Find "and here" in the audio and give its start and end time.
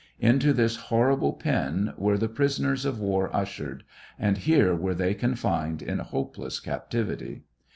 4.17-4.73